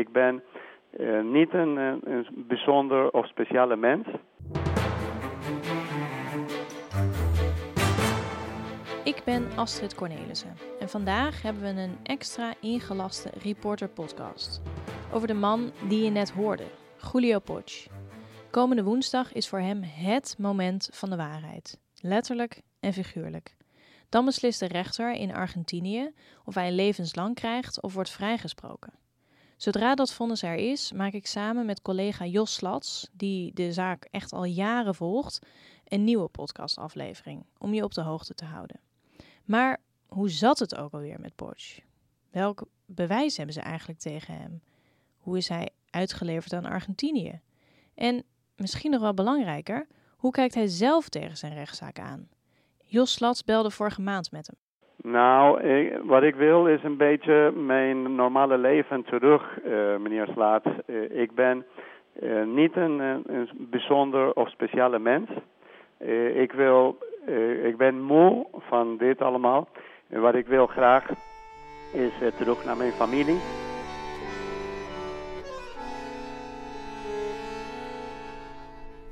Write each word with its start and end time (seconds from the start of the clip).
ik 0.00 0.12
ben 0.12 0.42
niet 1.32 1.54
een, 1.54 1.76
een 1.76 2.26
bijzonder 2.48 3.10
of 3.10 3.28
speciale 3.28 3.76
mens. 3.76 4.06
Ik 9.04 9.22
ben 9.24 9.48
Astrid 9.56 9.94
Cornelissen 9.94 10.54
en 10.80 10.88
vandaag 10.88 11.42
hebben 11.42 11.62
we 11.62 11.80
een 11.80 11.98
extra 12.02 12.54
ingelaste 12.60 13.30
Reporter 13.42 13.88
podcast 13.88 14.62
over 15.12 15.28
de 15.28 15.34
man 15.34 15.72
die 15.88 16.04
je 16.04 16.10
net 16.10 16.30
hoorde, 16.30 16.64
Julio 17.12 17.38
Poch. 17.38 17.86
Komende 18.50 18.82
woensdag 18.82 19.32
is 19.32 19.48
voor 19.48 19.60
hem 19.60 19.82
het 19.82 20.34
moment 20.38 20.88
van 20.92 21.10
de 21.10 21.16
waarheid, 21.16 21.78
letterlijk 22.00 22.62
en 22.80 22.92
figuurlijk. 22.92 23.56
Dan 24.08 24.24
beslist 24.24 24.60
de 24.60 24.68
rechter 24.68 25.12
in 25.12 25.34
Argentinië 25.34 26.10
of 26.44 26.54
hij 26.54 26.72
levenslang 26.72 27.34
krijgt 27.34 27.82
of 27.82 27.94
wordt 27.94 28.10
vrijgesproken. 28.10 28.99
Zodra 29.60 29.94
dat 29.94 30.12
vonnis 30.12 30.42
er 30.42 30.54
is, 30.54 30.92
maak 30.92 31.12
ik 31.12 31.26
samen 31.26 31.66
met 31.66 31.82
collega 31.82 32.26
Jos 32.26 32.54
Slats, 32.54 33.08
die 33.12 33.52
de 33.54 33.72
zaak 33.72 34.08
echt 34.10 34.32
al 34.32 34.44
jaren 34.44 34.94
volgt, 34.94 35.38
een 35.84 36.04
nieuwe 36.04 36.28
podcastaflevering 36.28 37.46
om 37.58 37.74
je 37.74 37.84
op 37.84 37.94
de 37.94 38.00
hoogte 38.00 38.34
te 38.34 38.44
houden. 38.44 38.80
Maar 39.44 39.80
hoe 40.06 40.30
zat 40.30 40.58
het 40.58 40.76
ook 40.76 40.92
alweer 40.92 41.20
met 41.20 41.34
Porsche? 41.34 41.82
Welk 42.30 42.66
bewijs 42.86 43.36
hebben 43.36 43.54
ze 43.54 43.60
eigenlijk 43.60 43.98
tegen 43.98 44.34
hem? 44.34 44.62
Hoe 45.18 45.36
is 45.36 45.48
hij 45.48 45.68
uitgeleverd 45.90 46.52
aan 46.52 46.64
Argentinië? 46.64 47.40
En 47.94 48.24
misschien 48.56 48.90
nog 48.90 49.00
wel 49.00 49.14
belangrijker, 49.14 49.86
hoe 50.16 50.32
kijkt 50.32 50.54
hij 50.54 50.66
zelf 50.66 51.08
tegen 51.08 51.36
zijn 51.36 51.54
rechtszaak 51.54 51.98
aan? 51.98 52.28
Jos 52.84 53.12
Slats 53.12 53.44
belde 53.44 53.70
vorige 53.70 54.00
maand 54.00 54.30
met 54.30 54.46
hem. 54.46 54.69
Nou, 55.02 55.60
wat 56.04 56.22
ik 56.22 56.34
wil 56.34 56.66
is 56.66 56.82
een 56.82 56.96
beetje 56.96 57.52
mijn 57.56 58.14
normale 58.14 58.58
leven 58.58 59.04
terug, 59.04 59.58
uh, 59.66 59.96
meneer 59.96 60.28
Slaat. 60.32 60.64
Uh, 60.86 61.20
ik 61.20 61.34
ben 61.34 61.64
uh, 62.22 62.46
niet 62.46 62.76
een, 62.76 63.00
een, 63.00 63.50
bijzonder 63.56 64.32
of 64.32 64.50
speciale 64.50 64.98
mens. 64.98 65.28
ik, 66.34 66.52
wil, 66.52 66.98
ik 67.64 67.76
ben 67.76 68.02
moe 68.02 68.46
van 68.58 68.96
dit 68.96 69.20
allemaal. 69.20 69.68
En 70.08 70.20
wat 70.20 70.34
ik 70.34 70.46
wil 70.46 70.66
graag 70.66 71.08
is 71.92 72.12
terug 72.38 72.64
naar 72.64 72.76
mijn 72.76 72.92
familie. 72.92 73.38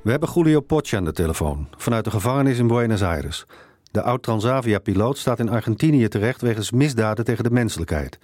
We 0.03 0.11
hebben 0.11 0.29
Julio 0.33 0.59
Poch 0.59 0.93
aan 0.93 1.05
de 1.05 1.13
telefoon 1.13 1.67
vanuit 1.77 2.03
de 2.03 2.11
gevangenis 2.11 2.59
in 2.59 2.67
Buenos 2.67 3.03
Aires. 3.03 3.45
De 3.91 4.01
oud-Transavia-piloot 4.01 5.17
staat 5.17 5.39
in 5.39 5.49
Argentinië 5.49 6.07
terecht 6.07 6.41
wegens 6.41 6.71
misdaden 6.71 7.25
tegen 7.25 7.43
de 7.43 7.51
menselijkheid. 7.51 8.19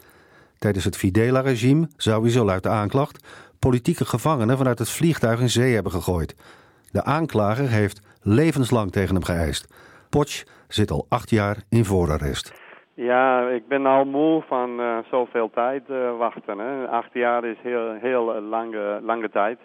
Tijdens 0.58 0.86
het 0.86 0.98
Fidela-regime 0.98 1.88
zou 1.98 2.22
hij 2.22 2.32
zo 2.32 2.46
luidt 2.46 2.64
de 2.64 2.70
aanklacht 2.70 3.18
politieke 3.60 4.06
gevangenen 4.06 4.58
vanuit 4.58 4.80
het 4.80 4.90
vliegtuig 4.90 5.40
in 5.40 5.50
zee 5.50 5.74
hebben 5.74 5.92
gegooid. 5.92 6.36
De 6.92 7.04
aanklager 7.04 7.70
heeft 7.70 8.18
levenslang 8.22 8.92
tegen 8.92 9.16
hem 9.16 9.24
geëist. 9.24 9.74
Potsch 10.10 10.44
zit 10.68 10.92
al 10.92 11.06
acht 11.10 11.30
jaar 11.30 11.58
in 11.70 11.86
voorarrest. 11.86 12.54
Ja, 12.94 13.50
ik 13.50 13.68
ben 13.68 13.86
al 13.86 14.06
moe 14.06 14.44
van 14.48 14.80
uh, 14.80 14.98
zoveel 15.12 15.50
tijd 15.54 15.84
uh, 15.90 16.18
wachten. 16.18 16.58
Hè. 16.58 16.88
Acht 16.88 17.14
jaar 17.14 17.46
is 17.46 17.58
heel, 17.62 17.94
heel 18.02 18.42
lange, 18.42 19.00
lange 19.04 19.30
tijd. 19.30 19.60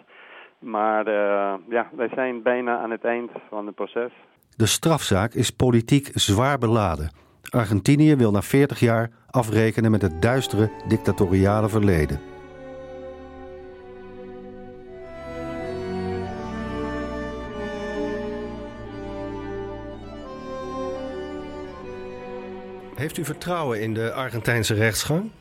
Maar 0.59 1.05
ja, 1.69 1.89
wij 1.91 2.09
zijn 2.13 2.41
bijna 2.41 2.77
aan 2.77 2.91
het 2.91 3.03
eind 3.03 3.31
van 3.49 3.65
het 3.65 3.75
proces. 3.75 4.11
De 4.61 4.67
strafzaak 4.67 5.33
is 5.33 5.49
politiek 5.49 6.09
zwaar 6.13 6.57
beladen. 6.57 7.11
Argentinië 7.49 8.15
wil 8.15 8.31
na 8.31 8.41
40 8.41 8.79
jaar 8.79 9.09
afrekenen 9.31 9.91
met 9.91 10.01
het 10.01 10.21
duistere 10.21 10.69
dictatoriale 10.87 11.69
verleden. 11.69 12.19
Heeft 22.95 23.17
u 23.17 23.23
vertrouwen 23.23 23.81
in 23.81 23.93
de 23.93 24.13
Argentijnse 24.13 24.73
rechtsgang? 24.73 25.31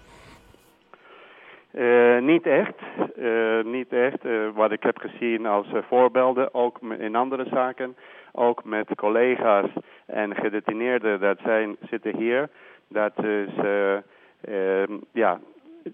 Uh, 1.75 2.21
niet 2.21 2.47
echt. 2.47 2.75
Uh, 3.19 3.65
niet 3.65 3.93
echt. 3.93 4.25
Uh, 4.25 4.49
wat 4.55 4.73
ik 4.73 4.83
heb 4.83 4.99
gezien 4.99 5.47
als 5.47 5.67
voorbeelden, 5.89 6.55
ook 6.55 6.79
in 6.99 7.17
andere 7.17 7.47
zaken, 7.51 7.97
ook 8.33 8.65
met 8.65 8.95
collega's 8.97 9.71
en 10.07 10.35
gedetineerden 10.35 11.21
dat 11.21 11.39
zijn, 11.45 11.77
zitten 11.91 12.17
hier. 12.17 12.49
Dat 12.89 13.25
is 13.25 13.49
ehm, 14.41 14.93
ja, 15.13 15.41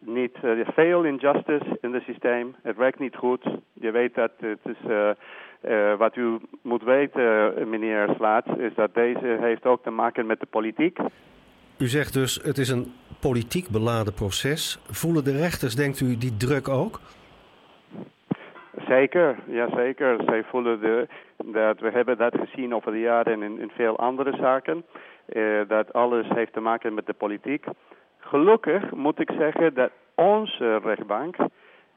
niet 0.01 0.37
veel 0.75 1.05
injustice 1.05 1.79
in 1.81 1.95
het 1.95 2.03
systeem. 2.03 2.55
Het 2.63 2.77
werkt 2.77 2.99
niet 2.99 3.17
goed. 3.17 3.45
Je 3.73 3.91
weet 3.91 4.15
dat 4.15 4.31
het 4.37 4.59
is. 4.63 4.91
wat 5.99 6.17
u 6.17 6.39
moet 6.63 6.83
weten, 6.83 7.69
meneer 7.69 8.09
Slaats, 8.17 8.49
is 8.57 8.75
dat 8.75 8.95
deze 8.95 9.37
heeft 9.41 9.65
ook 9.65 9.83
te 9.83 9.91
maken 9.91 10.27
met 10.27 10.41
de 10.41 10.47
politiek. 10.47 10.99
U 11.79 11.89
zegt 11.89 12.13
dus, 12.13 12.41
het 12.43 12.59
is 12.59 12.69
een 12.69 12.93
politiek 13.21 13.69
beladen 13.69 14.15
proces. 14.15 14.79
Voelen 14.91 15.25
de 15.25 15.37
rechters, 15.37 15.75
denkt 15.75 16.01
u, 16.01 16.17
die 16.19 16.37
druk 16.37 16.69
ook? 16.69 17.01
Zeker, 18.89 19.37
ja 19.47 19.69
zeker. 19.75 20.17
Zij 20.27 20.45
voelen 20.45 20.81
de, 20.81 21.07
dat 21.45 21.81
we 21.81 21.91
hebben 21.91 22.19
dat 22.19 22.35
gezien 22.39 22.75
over 22.75 22.93
de 22.93 23.01
jaren 23.01 23.43
in, 23.43 23.61
in 23.61 23.71
veel 23.71 23.99
andere 23.99 24.37
zaken. 24.37 24.85
Uh, 25.33 25.61
dat 25.69 25.93
alles 25.93 26.29
heeft 26.29 26.53
te 26.53 26.61
maken 26.61 26.95
met 26.95 27.07
de 27.07 27.13
politiek. 27.13 27.65
Gelukkig 28.19 28.91
moet 28.91 29.21
ik 29.21 29.31
zeggen 29.39 29.75
dat 29.75 29.91
onze 30.15 30.77
rechtbank 30.77 31.37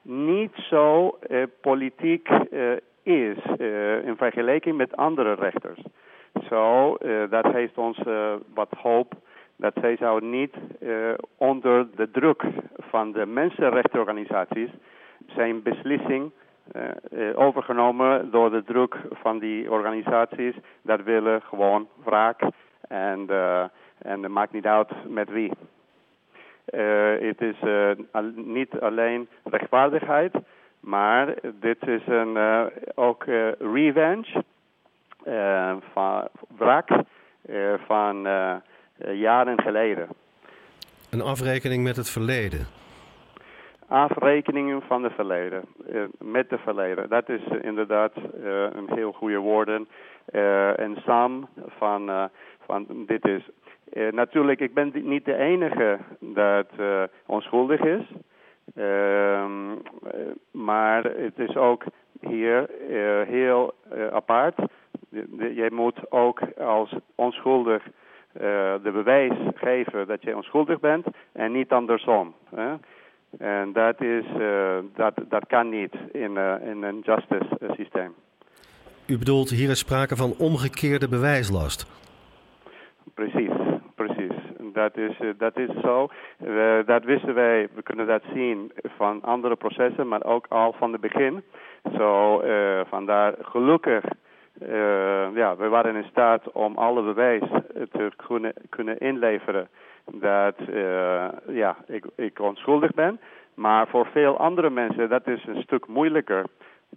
niet 0.02 0.52
zo 0.56 1.18
uh, 1.30 1.44
politiek 1.62 2.30
uh, 2.30 2.72
is 3.04 3.38
in 4.04 4.16
vergelijking 4.18 4.78
met 4.78 4.96
andere 4.96 5.34
rechters. 5.34 5.80
Zo, 6.50 6.98
dat 7.30 7.48
geeft 7.48 7.78
ons 7.78 8.00
wat 8.54 8.70
hoop 8.82 9.14
dat 9.56 9.74
zij 9.82 9.96
zou 9.96 10.26
niet 10.26 10.56
onder 11.38 11.88
de 11.96 12.12
druk 12.12 12.44
van 12.78 13.12
de 13.12 13.26
mensenrechtenorganisaties 13.26 14.70
zijn 15.28 15.64
beslissing 15.64 16.32
overgenomen 17.36 18.32
door 18.32 18.52
de 18.52 18.64
druk 18.64 18.96
van 19.12 19.40
die 19.40 19.72
organisaties. 19.72 20.54
Dat 20.82 21.04
willen 21.04 21.42
gewoon 21.42 21.88
wraak 22.04 22.42
en, 22.88 23.30
en 23.98 24.24
het 24.24 24.32
maakt 24.32 24.52
niet 24.52 24.66
uit 24.66 24.90
met 25.08 25.30
wie. 25.30 25.52
Het 27.20 27.42
is 27.42 27.56
niet 28.36 28.80
alleen 28.80 29.28
rechtvaardigheid, 29.44 30.34
maar 30.80 31.34
dit 31.60 31.88
is 31.88 32.02
een, 32.08 32.38
ook 32.96 33.26
revenge, 33.60 34.44
van 35.94 36.28
wraak 36.58 36.90
van 37.88 38.26
eh, 39.00 39.20
jaren 39.20 39.62
geleden. 39.62 40.08
Een 41.10 41.22
afrekening 41.22 41.84
met 41.84 41.96
het 41.96 42.10
verleden? 42.10 42.68
Afrekeningen 43.90 44.82
van 44.82 45.04
het 45.04 45.14
verleden, 45.14 45.64
uh, 45.92 46.02
met 46.20 46.50
het 46.50 46.60
verleden. 46.60 47.10
Dat 47.10 47.30
is 47.30 47.42
uh, 47.52 47.64
inderdaad 47.64 48.12
een 48.74 48.90
heel 48.96 49.12
goede 49.12 49.38
woorden. 49.38 49.88
en 50.76 50.98
Sam 51.06 51.48
van, 51.68 52.30
van 52.66 52.86
dit 53.06 53.26
is. 53.28 53.50
natuurlijk, 54.12 54.60
ik 54.60 54.74
ben 54.74 54.92
niet 54.94 55.26
de 55.26 55.36
enige 55.36 55.98
dat 56.20 56.68
onschuldig 57.26 57.82
is. 57.82 58.04
Ehm, 58.76 59.76
maar 60.52 61.04
het 61.04 61.40
is 61.40 61.56
ook 61.56 61.84
hier 62.20 62.70
heel 63.28 63.74
apart. 64.12 64.56
Je 65.40 65.68
moet 65.72 66.12
ook 66.12 66.40
als 66.58 66.96
onschuldig 67.16 67.84
de 68.84 68.92
bewijs 68.94 69.38
geven 69.56 70.08
dat 70.08 70.24
je 70.24 70.36
onschuldig 70.36 70.80
bent 70.80 71.06
en 71.32 71.52
niet 71.52 71.72
andersom. 71.72 72.34
Hè? 72.56 72.74
En 73.38 73.74
dat, 73.74 74.02
is, 74.02 74.26
uh, 74.38 74.78
dat, 74.96 75.14
dat 75.30 75.48
kan 75.48 75.70
niet 75.70 75.94
in, 76.12 76.32
uh, 76.32 76.54
in 76.62 76.84
een 76.84 77.00
justice 77.04 77.58
systeem. 77.78 78.14
U 79.08 79.18
bedoelt, 79.18 79.50
hier 79.50 79.70
is 79.70 79.80
sprake 79.80 80.16
van 80.16 80.34
omgekeerde 80.38 81.10
bewijslast? 81.10 81.88
Precies, 83.14 83.52
precies. 83.96 84.36
Dat 84.74 84.98
is, 84.98 85.18
dat 85.38 85.58
is 85.58 85.70
zo. 85.82 86.08
We, 86.38 86.84
dat 86.86 87.04
wisten 87.04 87.34
wij, 87.34 87.68
we 87.74 87.82
kunnen 87.82 88.08
dat 88.08 88.24
zien 88.34 88.72
van 88.98 89.22
andere 89.22 89.56
processen, 89.56 90.08
maar 90.08 90.24
ook 90.24 90.46
al 90.50 90.74
van 90.78 90.92
het 90.92 91.02
begin. 91.02 91.44
Zo, 91.98 92.44
vandaar 92.90 93.34
gelukkig 93.42 94.04
uh, 94.62 95.36
ja, 95.36 95.56
we 95.56 95.68
waren 95.68 95.96
in 95.96 96.10
staat 96.10 96.52
om 96.52 96.78
alle 96.78 97.04
bewijs 97.04 97.44
te 97.92 98.12
kunnen, 98.28 98.54
kunnen 98.70 98.98
inleveren 99.00 99.68
dat 100.14 100.56
uh, 100.70 101.28
ja, 101.48 101.78
ik, 101.88 102.06
ik 102.16 102.40
onschuldig 102.40 102.92
ben. 102.92 103.20
Maar 103.54 103.88
voor 103.88 104.06
veel 104.06 104.38
andere 104.38 104.70
mensen 104.70 105.10
dat 105.10 105.28
is 105.28 105.46
een 105.48 105.62
stuk 105.62 105.88
moeilijker. 105.88 106.46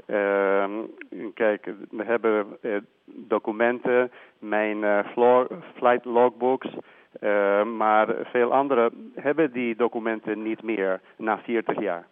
Uh, 0.06 0.64
kijk, 1.35 1.70
we 1.91 2.05
hebben 2.05 2.47
uh, 2.61 2.76
documenten, 3.05 4.11
mijn 4.38 5.05
floor, 5.05 5.49
flight 5.75 6.05
logbooks. 6.05 6.69
maar 7.76 8.14
veel 8.25 8.53
anderen 8.53 9.12
hebben 9.14 9.53
die 9.53 9.76
documenten 9.76 10.43
niet 10.43 10.62
meer 10.62 11.00
na 11.17 11.38
40 11.38 11.81
jaar. 11.81 12.06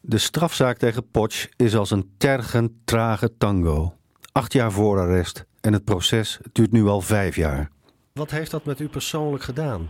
De 0.00 0.18
strafzaak 0.18 0.76
tegen 0.76 1.10
Potsch 1.10 1.46
is 1.56 1.76
als 1.76 1.90
een 1.90 2.14
tergend 2.18 2.70
trage 2.84 3.36
tango. 3.36 3.92
Acht 4.32 4.52
jaar 4.52 4.72
voorarrest 4.72 5.46
en 5.60 5.72
het 5.72 5.84
proces 5.84 6.40
duurt 6.52 6.72
nu 6.72 6.86
al 6.86 7.00
vijf 7.00 7.36
jaar. 7.36 7.70
Wat 8.12 8.30
heeft 8.30 8.50
dat 8.50 8.64
met 8.64 8.80
u 8.80 8.88
persoonlijk 8.88 9.42
gedaan? 9.42 9.88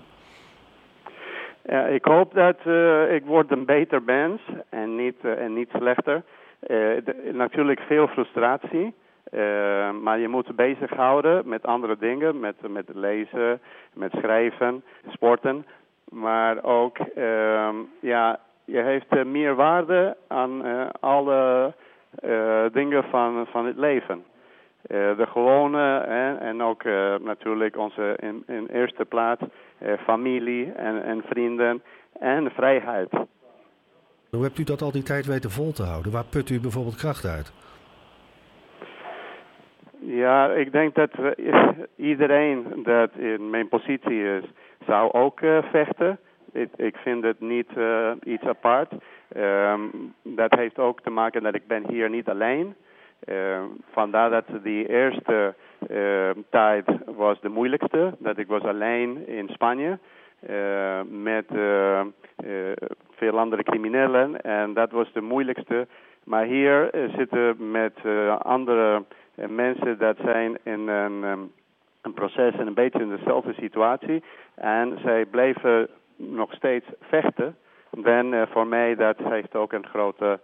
Ja, 1.70 1.86
ik 1.86 2.04
hoop 2.04 2.34
dat 2.34 2.56
uh, 2.66 3.14
ik 3.14 3.24
word 3.24 3.50
een 3.50 3.64
beter 3.64 4.02
mens 4.02 4.40
en 4.68 4.96
niet, 4.96 5.16
uh, 5.22 5.40
en 5.40 5.52
niet 5.52 5.68
slechter. 5.76 6.22
De, 6.60 7.30
natuurlijk 7.32 7.80
veel 7.80 8.06
frustratie. 8.06 8.94
maar 10.02 10.18
je 10.18 10.28
moet 10.28 10.56
bezighouden 10.56 11.48
met 11.48 11.66
andere 11.66 11.96
dingen, 11.98 12.40
met, 12.40 12.54
met 12.68 12.88
lezen, 12.94 13.60
met 13.92 14.12
schrijven, 14.12 14.84
sporten. 15.08 15.66
Maar 16.10 16.64
ook, 16.64 16.98
ehm, 16.98 17.74
ja, 18.00 18.40
je 18.64 18.80
heeft 18.82 19.24
meer 19.24 19.54
waarde 19.54 20.16
aan 20.28 20.62
alle 21.00 21.72
dingen 22.72 23.04
van, 23.04 23.46
van 23.46 23.66
het 23.66 23.76
leven. 23.76 24.24
Uh, 24.88 25.16
de 25.16 25.26
gewone 25.26 26.04
hè, 26.06 26.34
en 26.34 26.62
ook 26.62 26.82
uh, 26.82 27.14
natuurlijk 27.18 27.76
onze 27.76 28.16
in, 28.20 28.42
in 28.46 28.66
eerste 28.66 29.04
plaats 29.04 29.42
uh, 29.42 29.92
familie 30.04 30.72
en, 30.72 31.02
en, 31.02 31.22
vrienden 31.22 31.82
en 32.20 32.50
vrijheid. 32.50 33.10
Hoe 34.30 34.42
hebt 34.42 34.58
u 34.58 34.64
dat 34.64 34.82
al 34.82 34.92
die 34.92 35.02
tijd 35.02 35.26
weten 35.26 35.50
vol 35.50 35.72
te 35.72 35.82
houden? 35.82 36.12
Waar 36.12 36.24
put 36.24 36.50
u 36.50 36.60
bijvoorbeeld 36.60 36.96
kracht 36.96 37.24
uit? 37.24 37.52
Ja, 40.00 40.50
ik 40.52 40.72
denk 40.72 40.94
dat 40.94 41.10
iedereen 41.96 42.82
dat 42.82 43.10
in 43.16 43.50
mijn 43.50 43.68
positie 43.68 44.36
is, 44.36 44.44
zou 44.86 45.12
ook 45.12 45.40
vechten. 45.70 46.18
Ik, 46.52 46.68
ik, 46.76 46.96
vind 46.96 47.24
het 47.24 47.40
niet 47.40 47.70
iets 48.22 48.44
apart. 48.44 48.92
Um, 49.36 50.14
dat 50.22 50.54
heeft 50.54 50.78
ook 50.78 51.00
te 51.00 51.10
maken 51.10 51.42
dat 51.42 51.54
ik 51.54 51.66
ben 51.66 51.88
hier 51.88 52.10
niet 52.10 52.28
alleen 52.28 52.64
ben. 52.64 52.87
Uh, 53.26 53.62
vandaar 53.90 54.30
dat 54.30 54.44
die 54.62 54.88
eerste 54.88 55.54
uh, 55.90 56.30
tijd 56.50 56.84
was 57.06 57.40
de 57.40 57.48
moeilijkste. 57.48 58.14
Dat 58.18 58.38
ik 58.38 58.46
was 58.46 58.62
alleen 58.62 59.26
in 59.26 59.48
Spanje 59.48 59.98
uh, 60.50 61.00
met 61.10 61.44
veel 63.10 63.38
andere 63.38 63.62
criminelen. 63.62 64.40
En 64.40 64.74
dat 64.74 64.90
was 64.90 65.12
de 65.12 65.20
moeilijkste. 65.20 65.86
Maar 66.24 66.44
hier 66.44 66.90
zitten 67.16 67.70
met 67.70 67.92
andere 68.38 69.02
mensen 69.34 69.98
dat 69.98 70.16
zijn 70.24 70.58
in 70.62 70.88
een, 70.88 71.24
um, 71.24 71.52
een 72.02 72.14
proces 72.14 72.54
en 72.54 72.66
een 72.66 72.74
beetje 72.74 73.00
in 73.00 73.16
dezelfde 73.16 73.52
situatie. 73.52 74.22
En 74.54 74.98
zij 75.02 75.24
blijven 75.24 75.88
nog 76.16 76.52
steeds 76.52 76.86
vechten. 77.00 77.56
En 78.02 78.48
voor 78.50 78.66
mij 78.66 78.94
dat 78.94 79.16
heeft 79.18 79.54
ook 79.54 79.72
een 79.72 79.86
grote 79.86 80.40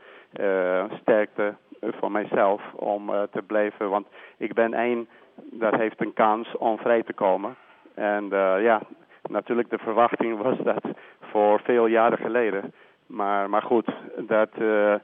sterkte 1.00 1.55
voor 1.92 2.10
mijzelf 2.10 2.62
om 2.75 3.10
uh, 3.10 3.22
te 3.32 3.42
blijven. 3.42 3.90
Want 3.90 4.06
ik 4.36 4.54
ben 4.54 4.75
één 4.75 5.08
dat 5.50 5.75
heeft 5.75 6.00
een 6.00 6.12
kans 6.12 6.56
om 6.56 6.78
vrij 6.78 7.02
te 7.02 7.12
komen. 7.12 7.56
En 7.94 8.25
uh, 8.25 8.62
ja, 8.62 8.82
natuurlijk 9.28 9.70
de 9.70 9.78
verwachting 9.78 10.38
was 10.42 10.56
dat 10.64 10.84
voor 11.20 11.60
veel 11.64 11.86
jaren 11.86 12.19
geleden. 12.19 12.72
Maar, 13.06 13.50
maar 13.50 13.62
goed, 13.62 13.86
dat, 14.16 14.48
uh, 14.58 14.94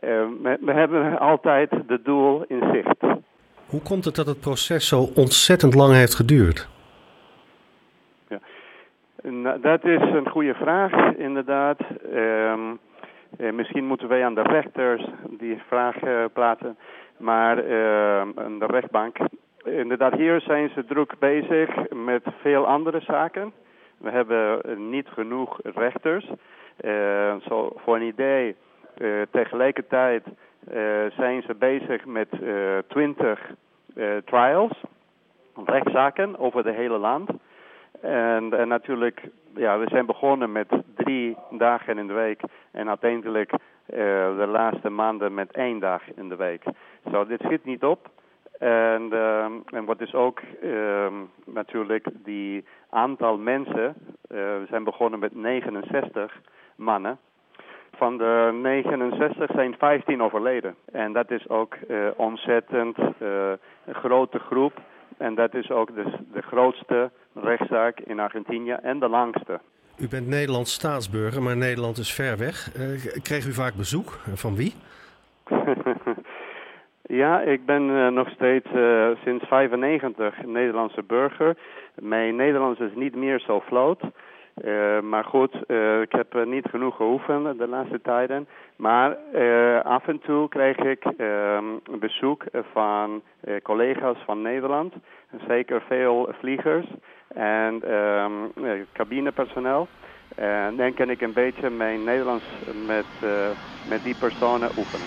we, 0.00 0.58
we 0.60 0.72
hebben 0.72 1.18
altijd 1.18 1.70
het 1.86 2.04
doel 2.04 2.44
in 2.48 2.62
zicht. 2.72 3.20
Hoe 3.66 3.82
komt 3.82 4.04
het 4.04 4.14
dat 4.14 4.26
het 4.26 4.40
proces 4.40 4.88
zo 4.88 5.08
ontzettend 5.14 5.74
lang 5.74 5.92
heeft 5.92 6.14
geduurd? 6.14 6.68
Ja. 8.28 8.38
Nou, 9.22 9.60
dat 9.60 9.84
is 9.84 10.00
een 10.00 10.28
goede 10.28 10.54
vraag, 10.54 11.14
inderdaad. 11.14 11.78
Um, 12.14 12.70
uh, 12.70 12.78
misschien 13.36 13.84
moeten 13.84 14.08
wij 14.08 14.24
aan 14.24 14.34
de 14.34 14.42
rechters 14.42 15.04
die 15.28 15.62
vraag 15.66 16.02
uh, 16.02 16.24
plaatsen, 16.32 16.78
maar 17.16 17.64
uh, 17.64 18.20
aan 18.20 18.58
de 18.58 18.66
rechtbank. 18.66 19.16
Inderdaad, 19.64 20.14
hier 20.14 20.40
zijn 20.40 20.68
ze 20.68 20.84
druk 20.84 21.18
bezig 21.18 21.90
met 21.90 22.22
veel 22.40 22.66
andere 22.66 23.00
zaken. 23.00 23.52
We 23.98 24.10
hebben 24.10 24.60
niet 24.90 25.08
genoeg 25.08 25.60
rechters. 25.62 26.30
zo, 27.48 27.72
voor 27.76 27.96
een 27.96 28.02
idee, 28.02 28.56
tegelijkertijd 29.30 30.24
zijn 31.16 31.42
ze 31.42 31.54
bezig 31.58 32.04
met 32.04 32.28
twintig 32.86 33.40
trials, 34.24 34.82
rechtszaken 35.64 36.38
over 36.38 36.62
de 36.62 36.72
hele 36.72 36.98
land. 36.98 37.30
En, 38.00 38.68
natuurlijk, 38.68 39.22
ja, 39.56 39.78
we 39.78 39.86
zijn 39.88 40.06
begonnen 40.06 40.52
met 40.52 40.68
drie 40.94 41.36
dagen 41.50 41.98
in 41.98 42.06
de 42.06 42.12
week 42.12 42.40
en 42.70 42.88
uiteindelijk 42.88 43.52
uh, 43.52 43.58
de 44.36 44.46
laatste 44.48 44.90
maanden 44.90 45.34
met 45.34 45.52
één 45.52 45.78
dag 45.78 46.02
in 46.14 46.28
de 46.28 46.36
week. 46.36 46.62
Zo, 47.10 47.26
dit 47.26 47.40
schiet 47.40 47.64
niet 47.64 47.84
op. 47.84 48.10
En, 48.58 49.08
uh, 49.12 49.44
en 49.66 49.84
wat 49.84 50.00
is 50.00 50.14
ook 50.14 50.40
uh, 50.62 51.06
natuurlijk 51.44 52.06
die 52.24 52.64
aantal 52.90 53.38
mensen. 53.38 53.94
we 54.28 54.66
zijn 54.68 54.84
begonnen 54.84 55.18
met 55.18 55.34
69 55.34 56.40
mannen. 56.76 57.18
Van 57.96 58.18
de 58.18 58.58
69 58.62 59.50
zijn 59.54 59.74
15 59.78 60.22
overleden. 60.22 60.74
En 60.92 61.12
dat 61.12 61.30
is 61.30 61.48
ook 61.48 61.76
ontzettend 62.16 62.98
een 63.18 63.94
grote 63.94 64.38
groep. 64.38 64.72
En 65.16 65.34
dat 65.34 65.54
is 65.54 65.70
ook 65.70 65.94
de, 65.94 66.04
de 66.32 66.42
grootste 66.42 67.10
rechtszaak 67.42 68.00
in 68.00 68.20
Argentinië 68.20 68.76
en 68.82 68.98
de 68.98 69.08
langste. 69.08 69.60
U 69.98 70.08
bent 70.08 70.26
Nederlands 70.26 70.72
staatsburger, 70.72 71.42
maar 71.42 71.56
Nederland 71.56 71.98
is 71.98 72.14
ver 72.14 72.38
weg. 72.38 72.76
Uh, 72.76 73.22
kreeg 73.22 73.46
u 73.46 73.52
vaak 73.52 73.74
bezoek? 73.74 74.18
Van 74.34 74.54
wie? 74.54 74.74
ja, 77.22 77.40
ik 77.40 77.66
ben 77.66 77.82
uh, 77.82 78.08
nog 78.08 78.28
steeds 78.30 78.68
sinds 79.24 79.44
95 79.46 80.44
Nederlandse 80.44 81.02
burger. 81.02 81.56
Mijn 81.94 82.36
Nederlands 82.36 82.80
is 82.80 82.94
niet 82.94 83.14
meer 83.14 83.40
zo 83.40 83.60
vloot. 83.60 84.00
Uh, 84.64 85.00
maar 85.00 85.24
goed, 85.24 85.54
uh, 85.66 86.00
ik 86.00 86.12
heb 86.12 86.34
uh, 86.34 86.46
niet 86.46 86.66
genoeg 86.70 86.96
geoefend 86.96 87.58
de 87.58 87.68
laatste 87.68 88.00
tijden. 88.02 88.48
Maar 88.76 89.16
af 89.82 90.08
en 90.08 90.18
toe 90.18 90.48
krijg 90.48 90.76
ik 90.76 91.04
een 91.16 91.98
bezoek 91.98 92.44
van 92.72 93.22
collega's 93.62 94.18
van 94.24 94.42
Nederland. 94.42 94.94
Zeker 95.48 95.82
veel 95.88 96.28
vliegers 96.38 96.86
en 97.36 97.92
um, 97.92 98.52
cabinepersoneel. 98.92 99.88
En 100.34 100.76
dan 100.76 100.94
kan 100.94 101.10
ik 101.10 101.20
een 101.20 101.32
beetje 101.32 101.70
mijn 101.70 102.04
Nederlands 102.04 102.44
met, 102.86 103.30
met 103.88 104.02
die 104.04 104.14
personen 104.14 104.70
oefenen. 104.76 105.06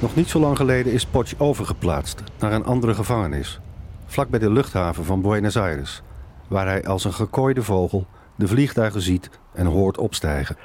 Nog 0.00 0.14
niet 0.14 0.28
zo 0.28 0.38
lang 0.38 0.56
geleden 0.56 0.92
is 0.92 1.06
Potsch 1.06 1.34
overgeplaatst 1.38 2.22
naar 2.40 2.52
een 2.52 2.64
andere 2.64 2.94
gevangenis, 2.94 3.60
vlak 4.06 4.28
bij 4.28 4.38
de 4.38 4.50
luchthaven 4.50 5.04
van 5.04 5.22
Buenos 5.22 5.56
Aires, 5.56 6.02
waar 6.48 6.66
hij 6.66 6.84
als 6.84 7.04
een 7.04 7.12
gekooide 7.12 7.62
vogel 7.62 8.06
de 8.34 8.48
vliegtuigen 8.48 9.00
ziet 9.00 9.30
en 9.54 9.66
hoort 9.66 9.98
opstijgen. 9.98 10.56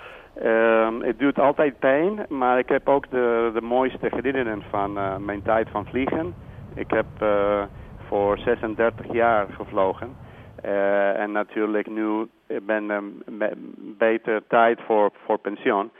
Um, 0.46 1.02
het 1.02 1.20
doet 1.20 1.40
altijd 1.40 1.80
pijn, 1.80 2.26
maar 2.30 2.60
ik 2.60 2.70
heb 2.70 2.90
ook 2.90 3.10
de, 3.10 3.52
de 3.54 3.62
mooiste 3.62 4.08
herinneringen 4.10 4.64
van 4.70 4.98
uh, 4.98 5.18
mijn 5.18 5.42
tijd 5.42 5.70
van 5.70 5.86
vliegen. 5.86 6.34
Ik 6.76 6.92
heb 6.92 7.06
uh, 7.22 7.64
voor 8.08 8.38
36 8.38 9.14
jaar 9.14 9.48
gevlogen. 9.58 10.16
Uh, 10.66 11.20
en 11.20 11.32
natuurlijk 11.32 11.90
nu 11.90 12.28
ben 12.62 12.90
een 12.90 13.24
beter 13.98 14.48
tijd 14.48 14.80
voor, 14.82 15.12
voor 15.26 15.38
pensioen. 15.38 15.92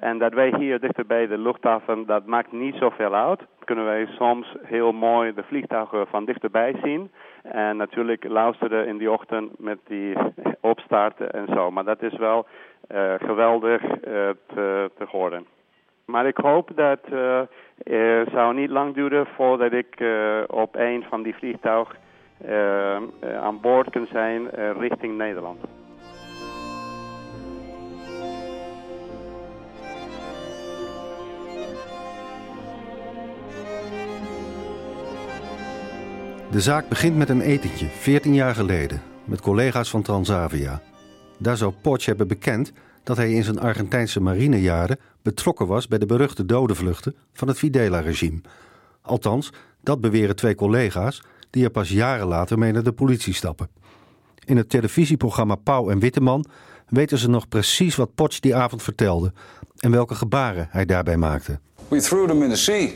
En 0.00 0.18
dat 0.18 0.32
wij 0.32 0.54
hier 0.58 0.80
dichter 0.80 1.06
bij 1.06 1.26
de 1.26 1.38
luchthaven, 1.38 2.06
dat 2.06 2.26
maakt 2.26 2.52
niet 2.52 2.74
zoveel 2.74 3.14
uit. 3.14 3.40
Kunnen 3.64 3.84
wij 3.84 4.06
soms 4.06 4.54
heel 4.62 4.92
mooi 4.92 5.34
de 5.34 5.42
vliegtuigen 5.42 6.06
van 6.06 6.24
dichterbij 6.24 6.74
zien. 6.82 7.10
En 7.42 7.76
natuurlijk 7.76 8.24
luisteren 8.24 8.86
in 8.86 8.98
die 8.98 9.10
ochtend 9.10 9.58
met 9.58 9.78
die 9.86 10.16
opstarten 10.60 11.32
en 11.32 11.46
zo. 11.46 11.70
Maar 11.70 11.84
dat 11.84 12.02
is 12.02 12.16
wel 12.16 12.46
geweldig 13.18 13.82
uh, 13.82 13.98
te, 14.46 14.90
te 14.98 15.04
horen. 15.06 15.46
Maar 16.04 16.26
ik 16.26 16.36
hoop 16.36 16.70
dat 16.74 16.98
het 17.82 18.28
zou 18.30 18.54
niet 18.54 18.70
lang 18.70 18.94
duren 18.94 19.26
voordat 19.26 19.72
ik 19.72 20.04
op 20.46 20.74
een 20.76 21.04
van 21.08 21.22
die 21.22 21.34
vliegtuigen 21.34 21.96
aan 23.42 23.60
boord 23.60 23.90
kan 23.90 24.06
zijn 24.10 24.48
richting 24.78 25.16
Nederland. 25.16 25.60
De 36.52 36.60
zaak 36.60 36.88
begint 36.88 37.16
met 37.16 37.28
een 37.28 37.40
etentje, 37.40 37.86
14 37.86 38.34
jaar 38.34 38.54
geleden, 38.54 39.02
met 39.24 39.40
collega's 39.40 39.90
van 39.90 40.02
Transavia. 40.02 40.80
Daar 41.38 41.56
zou 41.56 41.72
Potsch 41.80 42.06
hebben 42.06 42.28
bekend 42.28 42.72
dat 43.02 43.16
hij 43.16 43.32
in 43.32 43.44
zijn 43.44 43.60
Argentijnse 43.60 44.20
marinejaren 44.20 44.98
betrokken 45.22 45.66
was 45.66 45.88
bij 45.88 45.98
de 45.98 46.06
beruchte 46.06 46.46
dodenvluchten 46.46 47.14
van 47.32 47.48
het 47.48 47.58
Videla-regime. 47.58 48.40
Althans, 49.02 49.52
dat 49.80 50.00
beweren 50.00 50.36
twee 50.36 50.54
collega's 50.54 51.22
die 51.50 51.64
er 51.64 51.70
pas 51.70 51.88
jaren 51.88 52.26
later 52.26 52.58
mee 52.58 52.72
naar 52.72 52.82
de 52.82 52.92
politie 52.92 53.34
stappen. 53.34 53.68
In 54.44 54.56
het 54.56 54.68
televisieprogramma 54.68 55.54
Pauw 55.54 55.90
en 55.90 55.98
Witteman 55.98 56.44
weten 56.88 57.18
ze 57.18 57.28
nog 57.28 57.48
precies 57.48 57.96
wat 57.96 58.14
Potsch 58.14 58.40
die 58.40 58.56
avond 58.56 58.82
vertelde 58.82 59.32
en 59.76 59.90
welke 59.90 60.14
gebaren 60.14 60.68
hij 60.70 60.84
daarbij 60.84 61.16
maakte. 61.16 61.58
We 61.88 62.00
threw 62.00 62.28
them 62.28 62.42
in 62.42 62.48
the 62.50 62.56
sea. 62.56 62.88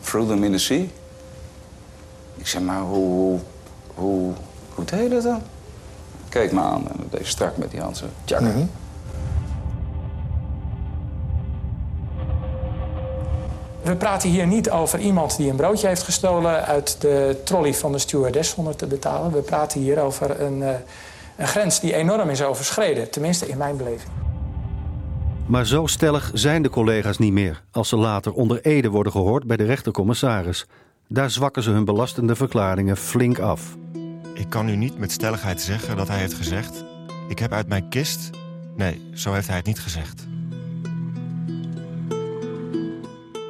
Threw 0.00 0.28
them 0.28 0.44
in 0.44 0.52
the 0.52 0.58
sea? 0.58 0.84
Ik 2.36 2.46
zeg 2.46 2.62
maar, 2.62 2.80
hoe, 2.80 3.06
hoe, 3.06 3.40
hoe, 3.94 4.32
hoe 4.74 4.84
deed 4.84 5.10
dat 5.10 5.22
dan? 5.22 5.42
Keek 6.32 6.52
me 6.52 6.60
aan 6.60 6.88
en 6.88 6.96
dat 6.96 7.10
deed 7.10 7.26
strak 7.26 7.56
met 7.56 7.70
die 7.70 7.80
handen. 7.80 8.10
Tjakken. 8.24 8.48
Mhm. 8.48 8.66
We 13.82 13.96
praten 13.96 14.30
hier 14.30 14.46
niet 14.46 14.70
over 14.70 14.98
iemand 14.98 15.36
die 15.36 15.50
een 15.50 15.56
broodje 15.56 15.86
heeft 15.86 16.02
gestolen 16.02 16.64
uit 16.66 17.00
de 17.00 17.40
trolley 17.44 17.74
van 17.74 17.92
de 17.92 17.98
stewardess 17.98 18.50
zonder 18.50 18.76
te 18.76 18.86
betalen. 18.86 19.32
We 19.32 19.40
praten 19.40 19.80
hier 19.80 20.00
over 20.00 20.40
een, 20.40 20.62
eh, 20.62 20.74
een 21.36 21.48
grens 21.48 21.80
die 21.80 21.94
enorm 21.94 22.28
is 22.28 22.42
overschreden, 22.42 23.10
tenminste 23.10 23.48
in 23.48 23.58
mijn 23.58 23.76
beleving. 23.76 24.10
Maar 25.46 25.66
zo 25.66 25.86
stellig 25.86 26.30
zijn 26.34 26.62
de 26.62 26.70
collega's 26.70 27.18
niet 27.18 27.32
meer 27.32 27.62
als 27.70 27.88
ze 27.88 27.96
later 27.96 28.32
onder 28.32 28.60
Ede 28.60 28.88
worden 28.88 29.12
gehoord 29.12 29.46
bij 29.46 29.56
de 29.56 29.64
rechtercommissaris. 29.64 30.66
Daar 31.08 31.30
zwakken 31.30 31.62
ze 31.62 31.70
hun 31.70 31.84
belastende 31.84 32.34
verklaringen 32.34 32.96
flink 32.96 33.38
af. 33.38 33.76
Ik 34.34 34.48
kan 34.48 34.68
u 34.68 34.76
niet 34.76 34.98
met 34.98 35.12
stelligheid 35.12 35.60
zeggen 35.60 35.96
dat 35.96 36.08
hij 36.08 36.18
heeft 36.18 36.34
gezegd... 36.34 36.84
ik 37.28 37.38
heb 37.38 37.52
uit 37.52 37.68
mijn 37.68 37.88
kist... 37.88 38.30
Nee, 38.76 39.10
zo 39.14 39.32
heeft 39.32 39.46
hij 39.46 39.56
het 39.56 39.66
niet 39.66 39.80
gezegd. 39.80 40.26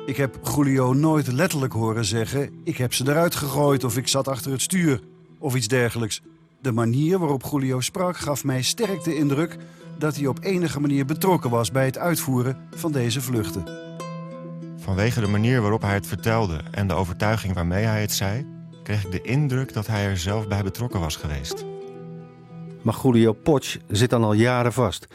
Ik 0.06 0.16
heb 0.16 0.38
Julio 0.54 0.92
nooit 0.92 1.26
letterlijk 1.26 1.72
horen 1.72 2.04
zeggen... 2.04 2.50
ik 2.64 2.76
heb 2.76 2.94
ze 2.94 3.08
eruit 3.08 3.34
gegooid 3.34 3.84
of 3.84 3.96
ik 3.96 4.08
zat 4.08 4.28
achter 4.28 4.52
het 4.52 4.62
stuur 4.62 5.00
of 5.38 5.54
iets 5.54 5.68
dergelijks. 5.68 6.22
De 6.60 6.72
manier 6.72 7.18
waarop 7.18 7.42
Julio 7.50 7.80
sprak 7.80 8.16
gaf 8.16 8.44
mij 8.44 8.62
sterk 8.62 9.04
de 9.04 9.16
indruk... 9.16 9.56
dat 9.98 10.16
hij 10.16 10.26
op 10.26 10.44
enige 10.44 10.80
manier 10.80 11.04
betrokken 11.04 11.50
was 11.50 11.70
bij 11.70 11.84
het 11.84 11.98
uitvoeren 11.98 12.56
van 12.74 12.92
deze 12.92 13.20
vluchten. 13.20 13.64
Vanwege 14.76 15.20
de 15.20 15.26
manier 15.26 15.60
waarop 15.60 15.82
hij 15.82 15.94
het 15.94 16.06
vertelde 16.06 16.60
en 16.70 16.86
de 16.86 16.94
overtuiging 16.94 17.54
waarmee 17.54 17.84
hij 17.84 18.00
het 18.00 18.12
zei... 18.12 18.46
kreeg 18.82 19.04
ik 19.04 19.10
de 19.10 19.20
indruk 19.20 19.72
dat 19.72 19.86
hij 19.86 20.04
er 20.04 20.16
zelf 20.16 20.48
bij 20.48 20.62
betrokken 20.62 21.00
was 21.00 21.16
geweest. 21.16 21.64
Maar 22.82 22.98
Julio 23.02 23.32
Potsch 23.32 23.76
zit 23.88 24.10
dan 24.10 24.24
al 24.24 24.32
jaren 24.32 24.72
vast. 24.72 25.06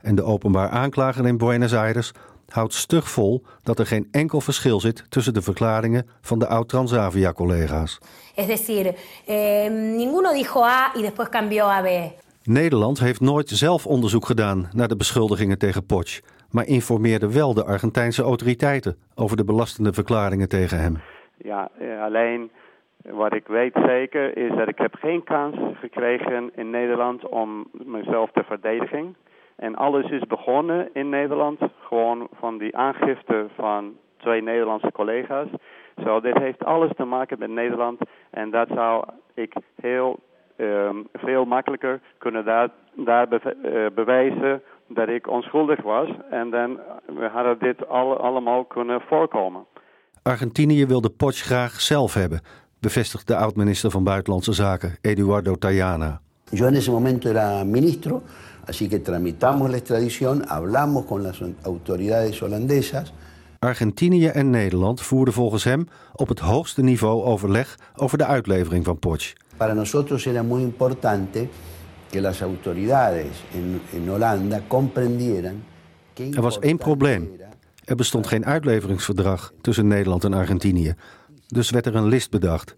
En 0.00 0.14
de 0.14 0.22
openbaar 0.22 0.68
aanklager 0.68 1.26
in 1.26 1.36
Buenos 1.36 1.74
Aires 1.74 2.12
houdt 2.48 2.74
stug 2.74 3.10
vol 3.10 3.42
dat 3.62 3.78
er 3.78 3.86
geen 3.86 4.08
enkel 4.10 4.40
verschil 4.40 4.80
zit 4.80 5.04
tussen 5.08 5.34
de 5.34 5.42
verklaringen 5.42 6.08
van 6.20 6.38
de 6.38 6.46
oud-Transavia-collega's. 6.46 7.98
Es 8.34 8.46
decir, 8.46 8.94
eh, 9.26 9.70
ninguno 9.70 10.32
dijo 10.32 10.62
A 10.62 10.92
y 10.96 11.00
después 11.00 11.28
cambió 11.28 11.64
a 11.64 11.82
B. 11.82 11.88
Nederland 12.42 12.98
heeft 12.98 13.20
nooit 13.20 13.48
zelf 13.48 13.86
onderzoek 13.86 14.26
gedaan 14.26 14.68
naar 14.72 14.88
de 14.88 14.96
beschuldigingen 14.96 15.58
tegen 15.58 15.86
Potsch, 15.86 16.20
maar 16.50 16.66
informeerde 16.66 17.32
wel 17.32 17.54
de 17.54 17.64
Argentijnse 17.64 18.22
autoriteiten 18.22 18.96
over 19.14 19.36
de 19.36 19.44
belastende 19.44 19.92
verklaringen 19.92 20.48
tegen 20.48 20.80
hem. 20.80 21.00
Ja, 21.36 21.68
eh, 21.78 22.02
alleen 22.02 22.50
wat 23.10 23.34
ik 23.34 23.46
weet 23.46 23.74
zeker 23.86 24.36
is 24.36 24.56
dat 24.56 24.68
ik 24.68 24.78
heb 24.78 24.94
geen 24.94 25.24
kans 25.24 25.56
gekregen 25.80 26.50
in 26.54 26.70
Nederland 26.70 27.28
om 27.28 27.68
mezelf 27.72 28.30
te 28.32 28.42
verdedigen. 28.44 29.16
En 29.56 29.74
alles 29.74 30.10
is 30.10 30.26
begonnen 30.26 30.88
in 30.92 31.08
Nederland, 31.08 31.60
gewoon 31.80 32.28
van 32.38 32.58
die 32.58 32.76
aangifte 32.76 33.46
van 33.54 33.96
twee 34.16 34.42
Nederlandse 34.42 34.92
collega's. 34.92 35.48
Zo, 36.04 36.20
dit 36.20 36.38
heeft 36.38 36.64
alles 36.64 36.90
te 36.96 37.04
maken 37.04 37.38
met 37.38 37.50
Nederland 37.50 38.00
en 38.30 38.50
dat 38.50 38.68
zou 38.68 39.04
ik 39.34 39.54
heel 39.80 40.18
ehm, 40.56 40.96
veel 41.12 41.44
makkelijker 41.44 42.00
kunnen 42.18 42.44
daar, 42.44 42.68
daar 42.94 43.28
eh, 43.28 43.86
bewijzen 43.94 44.62
dat 44.88 45.08
ik 45.08 45.28
onschuldig 45.28 45.82
was. 45.82 46.08
En 46.30 46.50
dan 46.50 46.80
we 47.06 47.28
hadden 47.32 47.58
dit 47.58 47.88
alle, 47.88 48.14
allemaal 48.14 48.64
kunnen 48.64 49.00
voorkomen. 49.00 49.66
Argentinië 50.22 50.86
wilde 50.86 51.10
Potsch 51.10 51.44
graag 51.44 51.80
zelf 51.80 52.14
hebben, 52.14 52.40
bevestigt 52.80 53.26
de 53.26 53.36
oud-minister 53.36 53.90
van 53.90 54.04
Buitenlandse 54.04 54.52
Zaken, 54.52 54.96
Eduardo 55.00 55.56
Tajana. 55.56 56.20
Yo 56.50 56.66
en 56.66 56.74
ese 56.74 56.90
momento 56.90 57.28
era 57.28 57.64
ministro, 57.64 58.22
así 58.66 58.88
que 58.88 58.98
tramitamos 58.98 59.70
la 59.70 59.76
extradición, 59.76 60.44
hablamos 60.48 61.04
con 61.04 61.22
las 61.22 61.40
autoridades 61.62 62.42
holandesas. 62.42 63.12
Argentinië 63.58 64.26
en 64.26 64.50
Nederland 64.50 65.00
voerden 65.00 65.34
volgens 65.34 65.64
hem 65.64 65.88
op 66.14 66.28
het 66.28 66.38
hoogste 66.38 66.82
niveau 66.82 67.24
overleg 67.24 67.78
over 67.96 68.18
de 68.18 68.24
uitlevering 68.24 68.84
van 68.84 68.98
Potsch. 68.98 69.32
Para 69.56 69.74
nosotros 69.74 70.26
era 70.26 70.42
muy 70.42 70.62
importante 70.62 71.48
que 72.10 72.20
las 72.20 72.42
autoridades 72.42 73.44
en, 73.54 73.80
en 73.92 74.10
Holanda 74.10 74.60
comprendieran 74.68 75.64
que 76.12 76.28
Er 76.30 76.42
was 76.42 76.58
één 76.58 76.76
probleem. 76.76 77.30
Er 77.84 77.96
bestond 77.96 78.26
geen 78.26 78.44
uitleveringsverdrag 78.44 79.52
tussen 79.60 79.86
Nederland 79.86 80.24
en 80.24 80.34
Argentinië. 80.34 80.94
Dus 81.46 81.70
werd 81.70 81.86
er 81.86 81.94
een 81.94 82.08
list 82.08 82.30
bedacht. 82.30 82.76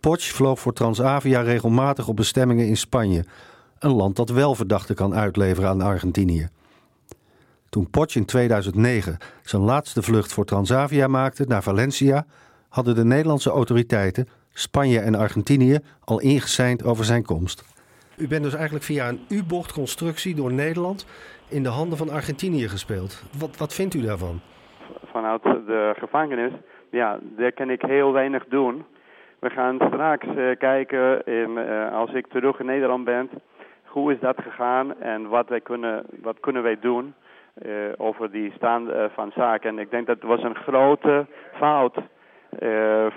Potsch 0.00 0.34
vloog 0.34 0.60
voor 0.60 0.72
Transavia 0.72 1.40
regelmatig 1.40 2.08
op 2.08 2.16
bestemmingen 2.16 2.66
in 2.66 2.76
Spanje. 2.76 3.24
Een 3.78 3.92
land 3.92 4.16
dat 4.16 4.30
wel 4.30 4.54
verdachten 4.54 4.94
kan 4.94 5.14
uitleveren 5.14 5.70
aan 5.70 5.80
Argentinië. 5.80 6.48
Toen 7.68 7.90
Potsch 7.90 8.16
in 8.16 8.24
2009 8.24 9.16
zijn 9.42 9.62
laatste 9.62 10.02
vlucht 10.02 10.32
voor 10.32 10.44
Transavia 10.44 11.06
maakte 11.06 11.44
naar 11.48 11.62
Valencia... 11.62 12.26
hadden 12.68 12.94
de 12.94 13.04
Nederlandse 13.04 13.50
autoriteiten, 13.50 14.28
Spanje 14.52 15.00
en 15.00 15.14
Argentinië... 15.14 15.78
al 16.04 16.20
ingeseind 16.20 16.84
over 16.84 17.04
zijn 17.04 17.24
komst. 17.24 17.64
U 18.16 18.28
bent 18.28 18.42
dus 18.42 18.54
eigenlijk 18.54 18.84
via 18.84 19.08
een 19.08 19.20
U-bochtconstructie 19.28 20.34
door 20.34 20.52
Nederland... 20.52 21.06
in 21.48 21.62
de 21.62 21.68
handen 21.68 21.98
van 21.98 22.10
Argentinië 22.10 22.68
gespeeld. 22.68 23.22
Wat, 23.38 23.56
wat 23.56 23.74
vindt 23.74 23.94
u 23.94 24.00
daarvan? 24.00 24.40
vanuit 25.12 25.42
de 25.42 25.94
gevangenis, 25.98 26.52
ja, 26.90 27.18
daar 27.20 27.52
kan 27.52 27.70
ik 27.70 27.82
heel 27.82 28.12
weinig 28.12 28.44
doen. 28.48 28.84
We 29.38 29.50
gaan 29.50 29.78
straks 29.86 30.26
eh, 30.26 30.56
kijken, 30.58 31.24
in, 31.24 31.58
eh, 31.58 31.92
als 31.92 32.12
ik 32.12 32.26
terug 32.26 32.60
in 32.60 32.66
Nederland 32.66 33.04
ben, 33.04 33.30
hoe 33.84 34.12
is 34.12 34.20
dat 34.20 34.36
gegaan 34.42 35.00
en 35.00 35.28
wat, 35.28 35.48
wij 35.48 35.60
kunnen, 35.60 36.04
wat 36.22 36.40
kunnen 36.40 36.62
wij 36.62 36.78
doen 36.80 37.14
eh, 37.54 37.70
over 37.96 38.30
die 38.30 38.52
stand 38.56 38.90
van 39.14 39.32
zaken. 39.34 39.70
En 39.70 39.78
ik 39.78 39.90
denk 39.90 40.06
dat 40.06 40.22
was 40.22 40.42
een 40.42 40.56
grote 40.56 41.26
fout 41.52 41.96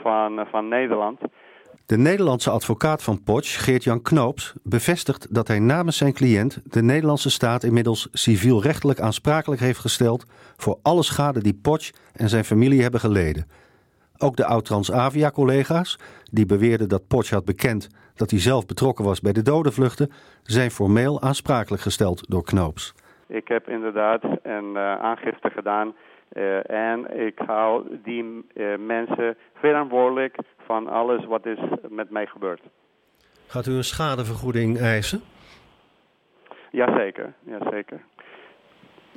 van, 0.01 0.45
van 0.49 0.67
Nederland. 0.67 1.19
De 1.85 1.97
Nederlandse 1.97 2.49
advocaat 2.49 3.03
van 3.03 3.23
Potsch, 3.23 3.63
Geert-Jan 3.63 4.01
Knoops, 4.01 4.53
bevestigt 4.63 5.35
dat 5.35 5.47
hij 5.47 5.59
namens 5.59 5.97
zijn 5.97 6.13
cliënt 6.13 6.73
de 6.73 6.81
Nederlandse 6.81 7.29
staat 7.29 7.63
inmiddels 7.63 8.09
civielrechtelijk 8.11 8.99
aansprakelijk 8.99 9.61
heeft 9.61 9.79
gesteld 9.79 10.25
voor 10.57 10.79
alle 10.81 11.03
schade 11.03 11.41
die 11.41 11.59
Potsch 11.61 11.91
en 12.13 12.29
zijn 12.29 12.43
familie 12.43 12.81
hebben 12.81 12.99
geleden. 12.99 13.45
Ook 14.21 14.35
de 14.35 14.45
oud-Transavia-collega's, 14.45 15.99
die 16.31 16.45
beweerden 16.45 16.89
dat 16.89 17.07
Potsch 17.07 17.31
had 17.33 17.45
bekend 17.45 17.89
dat 18.15 18.29
hij 18.31 18.39
zelf 18.39 18.65
betrokken 18.65 19.05
was 19.05 19.19
bij 19.19 19.33
de 19.33 19.41
dodenvluchten, 19.41 20.11
zijn 20.43 20.71
formeel 20.71 21.21
aansprakelijk 21.21 21.81
gesteld 21.81 22.29
door 22.29 22.43
Knoops. 22.43 22.93
Ik 23.27 23.47
heb 23.47 23.69
inderdaad 23.69 24.23
een 24.43 24.75
eh, 24.75 24.95
aangifte 24.99 25.49
gedaan 25.49 25.93
eh, 26.29 26.69
en 26.69 27.19
ik 27.27 27.39
hou 27.45 27.99
die 28.03 28.45
eh, 28.53 28.65
mensen 28.77 29.37
verantwoordelijk 29.53 30.35
van 30.65 30.87
alles 30.87 31.25
wat 31.25 31.45
is 31.45 31.59
met 31.89 32.09
mij 32.09 32.25
gebeurd. 32.25 32.61
Gaat 33.47 33.67
u 33.67 33.71
een 33.71 33.83
schadevergoeding 33.83 34.79
eisen? 34.79 35.21
Jazeker, 36.71 37.33
jazeker. 37.43 38.01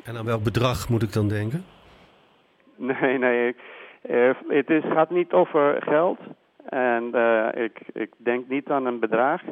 En 0.04 0.16
aan 0.16 0.25
welk 0.25 0.42
bedrag 0.42 0.88
moet 0.88 1.02
ik 1.02 1.12
dan 1.12 1.28
denken? 1.28 1.64
Nee, 2.76 3.18
nee. 3.18 3.49
ik- 3.49 3.61
het 4.49 4.70
is, 4.70 4.82
gaat 4.84 5.11
niet 5.11 5.32
over 5.32 5.82
geld. 5.82 6.18
En 6.68 7.08
eh, 7.12 7.62
ik, 7.64 7.80
ik 7.92 8.11
denk 8.16 8.49
niet 8.49 8.70
aan 8.70 8.87
een 8.87 8.99
bedrag. 8.99 9.42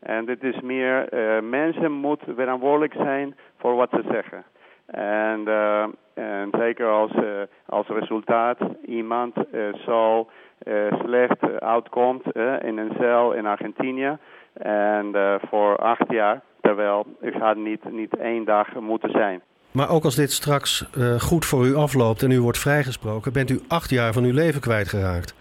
En 0.00 0.24
dit 0.24 0.42
is 0.42 0.60
meer, 0.60 1.08
eh, 1.08 1.42
mensen 1.42 1.92
moeten 1.92 2.34
verantwoordelijk 2.34 2.92
zijn 2.92 3.36
voor 3.58 3.74
wat 3.74 3.90
ze 3.90 4.02
zeggen. 4.10 4.44
En, 4.86 5.48
eh, 5.48 5.82
en 6.14 6.48
zeker 6.58 6.86
als, 6.86 7.12
eh, 7.12 7.40
als 7.66 7.86
resultaat 7.86 8.58
iemand 8.86 9.36
eh, 9.36 9.74
zo 9.84 10.28
eh, 10.58 11.00
slecht 11.04 11.60
uitkomt 11.60 12.32
eh, 12.32 12.62
in 12.62 12.78
een 12.78 12.92
cel 12.98 13.32
in 13.32 13.46
Argentinië. 13.46 14.16
En 14.52 15.14
eh, 15.14 15.34
voor 15.48 15.76
acht 15.76 16.10
jaar, 16.10 16.40
terwijl 16.60 17.06
het 17.20 17.34
gaat 17.34 17.56
niet, 17.56 17.90
niet 17.90 18.16
één 18.16 18.44
dag 18.44 18.74
moeten 18.74 19.10
zijn. 19.10 19.42
Maar 19.72 19.90
ook 19.90 20.04
als 20.04 20.14
dit 20.14 20.30
straks 20.30 20.90
eh, 20.90 21.20
goed 21.20 21.44
voor 21.44 21.66
u 21.66 21.74
afloopt 21.74 22.22
en 22.22 22.30
u 22.30 22.40
wordt 22.40 22.58
vrijgesproken, 22.58 23.32
bent 23.32 23.50
u 23.50 23.60
acht 23.68 23.90
jaar 23.90 24.12
van 24.12 24.24
uw 24.24 24.32
leven 24.32 24.60
kwijtgeraakt. 24.60 25.34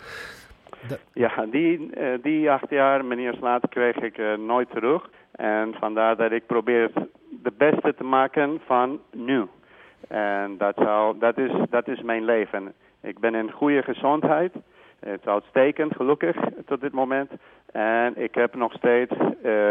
Ja, 1.14 1.46
die, 1.52 1.94
eh, 1.94 2.08
die 2.22 2.52
acht 2.52 2.70
jaar, 2.70 3.06
meneer 3.06 3.34
Slaat, 3.34 3.70
kreeg 3.70 3.96
ik 3.96 4.18
eh, 4.18 4.34
nooit 4.34 4.70
terug. 4.70 5.10
En 5.32 5.74
vandaar 5.80 6.16
dat 6.16 6.32
ik 6.32 6.46
probeer 6.46 6.82
het 6.82 7.08
de 7.44 7.54
beste 7.58 7.94
te 7.98 8.04
maken 8.04 8.62
van 8.66 9.00
nu. 9.12 9.46
En 10.08 10.58
dat, 10.58 10.76
zou, 10.76 11.20
dat, 11.20 11.38
is, 11.38 11.52
dat 11.70 11.88
is 11.88 12.02
mijn 12.02 12.26
leven. 12.26 12.74
Ik 13.02 13.20
ben 13.20 13.36
in 13.36 13.52
goede 13.52 13.84
gezondheid. 13.84 14.54
Het 15.00 15.20
is 15.22 15.28
uitstekend, 15.28 15.96
gelukkig, 15.96 16.36
tot 16.66 16.82
dit 16.82 16.92
moment. 16.92 17.32
En 17.72 18.14
ik 18.18 18.36
heb 18.36 18.56
nog 18.56 18.74
steeds 18.74 19.14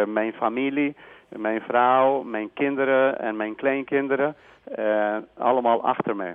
mijn 0.07 0.33
familie, 0.33 0.97
mijn 1.28 1.61
vrouw, 1.61 2.23
mijn 2.23 2.50
kinderen 2.54 3.20
en 3.20 3.37
mijn 3.37 3.54
kleinkinderen 3.54 4.37
uh, 4.78 5.16
allemaal 5.35 5.82
achter 5.82 6.16
mij. 6.16 6.35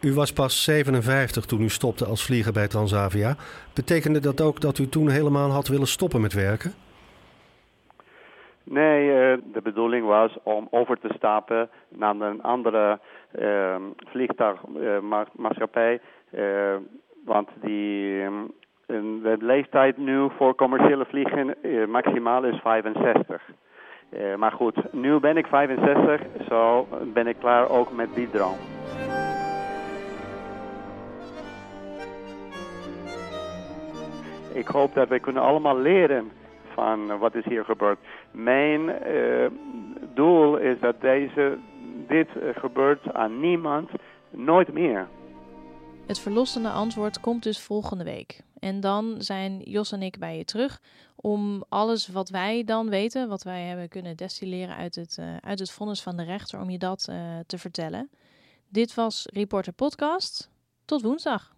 U 0.00 0.14
was 0.14 0.32
pas 0.32 0.64
57 0.64 1.44
toen 1.44 1.60
u 1.60 1.68
stopte 1.68 2.04
als 2.04 2.24
vlieger 2.24 2.52
bij 2.52 2.68
Transavia. 2.68 3.34
Betekende 3.74 4.20
dat 4.20 4.40
ook 4.40 4.60
dat 4.60 4.78
u 4.78 4.88
toen 4.88 5.08
helemaal 5.08 5.50
had 5.50 5.68
willen 5.68 5.86
stoppen 5.86 6.20
met 6.20 6.32
werken? 6.32 6.72
Nee, 8.62 9.06
uh, 9.06 9.14
de 9.52 9.60
bedoeling 9.62 10.06
was 10.06 10.36
om 10.42 10.68
over 10.70 10.98
te 10.98 11.12
stappen 11.16 11.68
naar 11.88 12.20
een 12.20 12.42
andere 12.42 13.00
uh, 13.38 13.76
vliegtuigmaatschappij. 14.06 16.00
Want 17.24 17.48
die, 17.60 18.24
de 18.86 19.36
leeftijd 19.40 19.96
nu 19.96 20.30
voor 20.36 20.54
commerciële 20.54 21.04
vliegen 21.04 21.56
maximaal 21.88 22.44
is 22.44 22.60
65. 22.60 23.42
maar 24.36 24.52
goed, 24.52 24.92
nu 24.92 25.20
ben 25.20 25.36
ik 25.36 25.46
65, 25.46 26.20
zo 26.48 26.88
ben 27.12 27.26
ik 27.26 27.36
klaar 27.38 27.68
ook 27.68 27.92
met 27.92 28.14
die 28.14 28.30
droom. 28.30 28.56
Ik 34.56 34.66
hoop 34.66 34.94
dat 34.94 35.08
we 35.08 35.20
kunnen 35.20 35.42
allemaal 35.42 35.78
leren 35.78 36.30
van 36.74 37.18
wat 37.18 37.34
is 37.34 37.44
hier 37.44 37.64
gebeurd. 37.64 37.98
Mijn 38.30 38.80
uh, 38.80 39.46
doel 40.14 40.56
is 40.56 40.80
dat 40.80 41.00
deze, 41.00 41.58
dit 42.08 42.28
gebeurt 42.54 43.14
aan 43.14 43.40
niemand, 43.40 43.90
nooit 44.30 44.72
meer. 44.72 45.08
Het 46.06 46.20
verlossende 46.20 46.68
antwoord 46.68 47.20
komt 47.20 47.42
dus 47.42 47.64
volgende 47.64 48.04
week. 48.04 48.45
En 48.58 48.80
dan 48.80 49.14
zijn 49.18 49.60
Jos 49.60 49.92
en 49.92 50.02
ik 50.02 50.18
bij 50.18 50.36
je 50.36 50.44
terug 50.44 50.80
om 51.14 51.64
alles 51.68 52.06
wat 52.06 52.28
wij 52.28 52.64
dan 52.64 52.88
weten, 52.88 53.28
wat 53.28 53.42
wij 53.42 53.62
hebben 53.62 53.88
kunnen 53.88 54.16
destilleren 54.16 54.76
uit 54.76 54.94
het, 54.94 55.16
uh, 55.20 55.36
uit 55.36 55.58
het 55.58 55.70
vonnis 55.70 56.02
van 56.02 56.16
de 56.16 56.22
rechter, 56.22 56.60
om 56.60 56.70
je 56.70 56.78
dat 56.78 57.00
te 57.46 57.58
vertellen. 57.58 58.10
Dit 58.68 58.94
was 58.94 59.26
Reporter 59.32 59.72
Podcast. 59.72 60.50
Tot 60.84 61.02
woensdag. 61.02 61.55